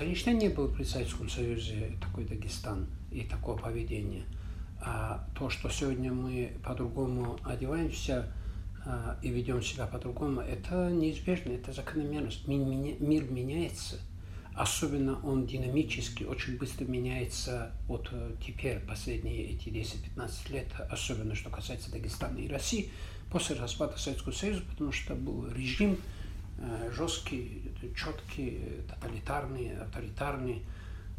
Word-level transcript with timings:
Конечно, 0.00 0.30
не 0.30 0.48
было 0.48 0.66
при 0.66 0.82
Советском 0.82 1.28
Союзе 1.28 1.92
такой 2.00 2.24
Дагестан 2.24 2.86
и 3.10 3.20
такого 3.20 3.58
поведения. 3.58 4.24
А 4.80 5.28
то, 5.38 5.50
что 5.50 5.68
сегодня 5.68 6.10
мы 6.10 6.52
по-другому 6.64 7.38
одеваемся 7.44 8.32
а, 8.86 9.18
и 9.20 9.28
ведем 9.28 9.60
себя 9.60 9.86
по-другому, 9.86 10.40
это 10.40 10.88
неизбежно, 10.88 11.50
это 11.52 11.72
закономерность. 11.72 12.48
Мир 12.48 13.30
меняется, 13.30 13.96
особенно 14.54 15.20
он 15.22 15.46
динамически, 15.46 16.24
очень 16.24 16.56
быстро 16.56 16.86
меняется 16.86 17.72
вот 17.86 18.08
э, 18.10 18.36
теперь, 18.42 18.80
последние 18.80 19.50
эти 19.50 19.68
10-15 19.68 20.50
лет, 20.50 20.68
особенно 20.88 21.34
что 21.34 21.50
касается 21.50 21.92
Дагестана 21.92 22.38
и 22.38 22.48
России, 22.48 22.90
после 23.30 23.54
распада 23.56 23.98
Советского 23.98 24.32
Союза, 24.32 24.62
потому 24.66 24.92
что 24.92 25.14
был 25.14 25.46
режим 25.52 25.98
жесткий, 26.92 27.72
четкий, 27.96 28.82
тоталитарный, 28.88 29.78
авторитарный, 29.78 30.62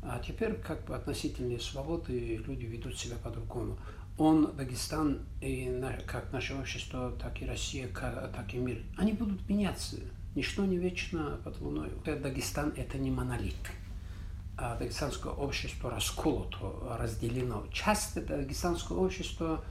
а 0.04 0.20
теперь 0.20 0.56
как 0.56 0.86
бы 0.86 0.96
относительные 0.96 1.60
свободы 1.60 2.38
люди 2.38 2.66
ведут 2.66 2.98
себя 2.98 3.16
по-другому. 3.24 3.78
Он, 4.18 4.56
Дагестан, 4.56 5.20
и 5.42 5.82
как 6.06 6.32
наше 6.32 6.54
общество, 6.56 7.12
так 7.20 7.42
и 7.42 7.46
Россия, 7.46 7.88
так 7.88 8.54
и 8.54 8.58
мир, 8.58 8.82
они 8.98 9.14
будут 9.14 9.48
меняться. 9.50 9.98
Ничто 10.36 10.66
не 10.66 10.78
вечно 10.78 11.40
под 11.44 11.60
луной. 11.60 11.90
Дагестан– 12.06 12.74
это 12.78 12.98
не 12.98 13.12
монолит. 13.12 13.56
А 14.58 14.76
дагестанское 14.78 15.34
общество 15.34 15.90
расколото, 15.90 16.98
разделено. 17.00 17.66
Часто 17.72 18.22
дагестанское 18.22 18.98
общество 18.98 19.64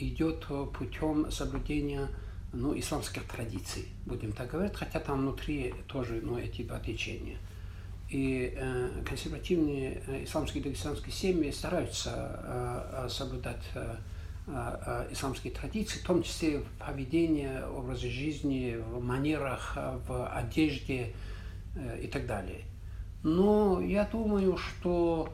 идет 0.00 0.46
путем 0.76 1.30
соблюдения 1.30 2.08
ну, 2.52 2.78
исламских 2.78 3.24
традиций, 3.24 3.88
будем 4.06 4.32
так 4.32 4.50
говорить, 4.50 4.74
хотя 4.74 5.00
там 5.00 5.20
внутри 5.20 5.74
тоже 5.86 6.20
ну, 6.22 6.38
эти 6.38 6.62
два 6.62 6.78
течения– 6.80 7.38
и 8.12 8.52
э, 8.54 9.02
консервативные 9.06 10.02
э, 10.06 10.24
исламские 10.24 10.62
дагестанские 10.62 11.12
семьи 11.12 11.50
стараются 11.50 12.40
э, 12.44 13.08
соблюдать 13.10 13.62
исламские 15.12 15.52
традиции, 15.52 16.00
в 16.00 16.02
том 16.02 16.24
числе 16.24 16.58
в 16.58 16.66
поведении, 16.84 17.62
образе 17.62 18.10
жизни, 18.10 18.76
в 18.76 19.00
манерах, 19.00 19.76
в 19.76 20.28
одежде 20.36 21.14
и 22.00 22.08
так 22.08 22.26
далее. 22.26 22.62
Но 23.22 23.80
я 23.80 24.04
думаю, 24.04 24.56
что 24.56 25.32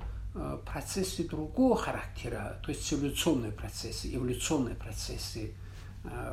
процессы 0.66 1.26
другого 1.26 1.74
характера, 1.74 2.60
то 2.62 2.68
есть 2.68 2.86
цивилизационные 2.86 3.52
процессы, 3.52 4.14
эволюционные 4.14 4.74
процессы, 4.74 5.54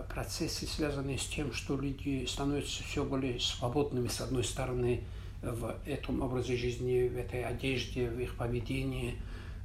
процессы, 0.09 0.67
связанные 0.67 1.17
с 1.17 1.25
тем, 1.25 1.51
что 1.53 1.77
люди 1.77 2.25
становятся 2.27 2.83
все 2.83 3.03
более 3.03 3.39
свободными, 3.39 4.07
с 4.07 4.21
одной 4.21 4.43
стороны, 4.43 5.03
в 5.51 5.77
этом 5.85 6.21
образе 6.21 6.57
жизни, 6.57 7.07
в 7.07 7.17
этой 7.17 7.43
одежде, 7.43 8.09
в 8.09 8.19
их 8.19 8.35
поведении, 8.35 9.15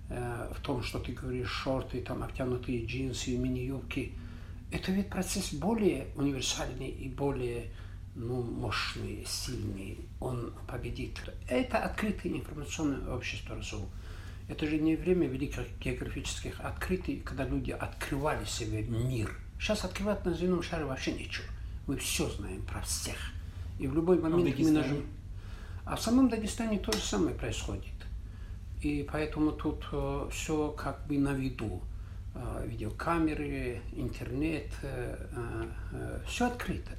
э, 0.08 0.52
в 0.54 0.60
том, 0.60 0.82
что 0.82 0.98
ты 0.98 1.12
говоришь, 1.12 1.50
шорты, 1.50 2.00
там 2.00 2.22
обтянутые 2.22 2.84
джинсы, 2.84 3.36
мини-юбки. 3.36 4.12
Это 4.70 4.92
ведь 4.92 5.08
процесс 5.08 5.52
более 5.52 6.06
универсальный 6.16 6.88
и 6.88 7.08
более 7.08 7.70
ну, 8.14 8.42
мощный, 8.42 9.24
сильный. 9.26 9.98
Он 10.20 10.52
победит. 10.66 11.20
Это 11.48 11.78
открытое 11.78 12.32
информационное 12.32 13.14
общество 13.14 13.56
РСУ. 13.56 13.88
Это 14.48 14.66
же 14.66 14.78
не 14.78 14.96
время 14.96 15.28
великих 15.28 15.64
географических 15.80 16.60
открытий, 16.60 17.20
когда 17.24 17.44
люди 17.44 17.70
открывали 17.70 18.44
себе 18.44 18.82
мир. 18.82 19.30
Сейчас 19.60 19.84
открывать 19.84 20.24
на 20.24 20.32
земном 20.32 20.62
шаре 20.62 20.84
вообще 20.84 21.12
нечего. 21.12 21.44
Мы 21.86 21.96
все 21.98 22.28
знаем 22.30 22.62
про 22.62 22.80
всех. 22.80 23.16
И 23.78 23.86
в 23.86 23.94
любой 23.94 24.18
момент 24.18 24.58
мы 24.58 24.70
нажимаем 24.70 25.06
а 25.90 25.96
в 25.96 26.00
самом 26.00 26.28
Дагестане 26.28 26.78
то 26.78 26.92
же 26.92 27.00
самое 27.00 27.34
происходит. 27.34 27.92
И 28.80 29.06
поэтому 29.10 29.50
тут 29.50 29.84
э, 29.90 30.28
все 30.30 30.70
как 30.70 31.04
бы 31.08 31.18
на 31.18 31.32
виду. 31.32 31.82
Э, 32.32 32.64
видеокамеры, 32.64 33.80
интернет, 33.92 34.70
э, 34.82 36.20
все 36.28 36.46
открыто. 36.46 36.92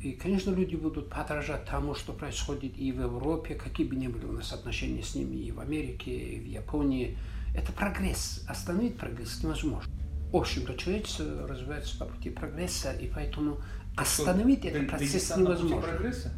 И, 0.00 0.12
конечно, 0.12 0.52
люди 0.52 0.76
будут 0.76 1.10
подражать 1.10 1.64
тому, 1.64 1.96
что 1.96 2.12
происходит 2.12 2.78
и 2.78 2.92
в 2.92 3.00
Европе, 3.00 3.56
какие 3.56 3.86
бы 3.86 3.96
ни 3.96 4.06
были 4.06 4.26
у 4.26 4.32
нас 4.32 4.52
отношения 4.52 5.02
с 5.02 5.16
ними, 5.16 5.36
и 5.36 5.50
в 5.50 5.58
Америке, 5.58 6.12
и 6.12 6.38
в 6.38 6.46
Японии. 6.46 7.18
Это 7.56 7.72
прогресс. 7.72 8.44
Остановить 8.46 8.96
прогресс 8.96 9.42
невозможно. 9.42 9.90
В 10.36 10.40
общем-то, 10.40 10.74
человечество 10.74 11.48
развивается 11.48 11.96
по 11.96 12.04
пути 12.04 12.28
прогресса, 12.28 12.92
и 12.92 13.06
поэтому 13.08 13.56
остановить 13.96 14.58
что, 14.58 14.68
этот 14.68 14.88
процесс 14.90 15.34
невозможно. 15.34 15.80
прогресса? 15.80 16.30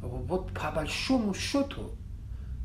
вот 0.00 0.50
по 0.54 0.70
большому 0.70 1.34
счету, 1.34 1.90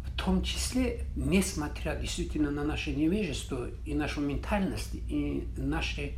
в 0.06 0.16
том 0.16 0.42
числе, 0.42 1.04
несмотря 1.18 1.98
действительно 1.98 2.50
на 2.50 2.64
наше 2.64 2.96
невежество 2.96 3.68
и 3.86 3.94
нашу 3.94 4.22
ментальность, 4.22 4.96
и 5.10 5.46
наше 5.58 6.14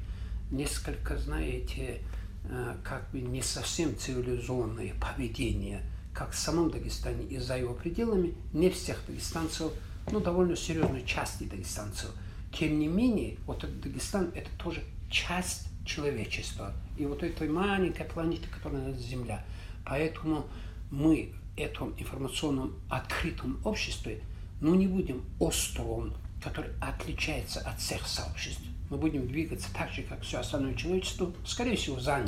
несколько, 0.51 1.17
знаете, 1.17 2.03
э, 2.43 2.75
как 2.83 3.09
бы 3.09 3.19
не 3.19 3.41
совсем 3.41 3.97
цивилизованное 3.97 4.93
поведение, 5.01 5.81
как 6.13 6.33
в 6.33 6.37
самом 6.37 6.69
Дагестане 6.69 7.23
и 7.23 7.39
за 7.39 7.57
его 7.57 7.73
пределами, 7.73 8.35
не 8.53 8.69
всех 8.69 8.99
дагестанцев, 9.07 9.71
но 10.11 10.19
довольно 10.19 10.55
серьезной 10.55 11.03
части 11.03 11.45
дагестанцев. 11.45 12.11
Тем 12.57 12.79
не 12.79 12.87
менее, 12.87 13.37
вот 13.45 13.63
этот 13.63 13.81
Дагестан– 13.81 14.31
это 14.35 14.49
тоже 14.57 14.83
часть 15.09 15.67
человечества. 15.85 16.73
И 16.97 17.05
вот 17.05 17.23
этой 17.23 17.49
маленькой 17.49 18.05
планеты, 18.05 18.47
которая 18.47 18.79
называется 18.79 19.09
Земля. 19.09 19.45
Поэтому 19.85 20.45
мы 20.91 21.33
в 21.55 21.59
этом 21.59 21.93
информационном 21.97 22.75
открытом 22.89 23.59
обществе, 23.63 24.21
ну, 24.61 24.75
не 24.75 24.87
будем 24.87 25.23
островом, 25.39 26.13
который 26.43 26.71
отличается 26.79 27.59
от 27.61 27.79
всех 27.79 28.07
сообществ. 28.07 28.61
Мы 28.89 28.97
будем 28.97 29.27
двигаться 29.27 29.67
так 29.73 29.89
же, 29.91 30.03
как 30.03 30.21
все 30.21 30.39
остальное 30.39 30.75
человечество, 30.75 31.33
скорее 31.45 31.75
всего, 31.75 31.99
за. 31.99 32.21